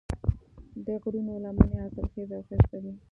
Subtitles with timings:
[0.85, 2.91] د غرونو لمنې حاصلخیزې او ښایسته دي.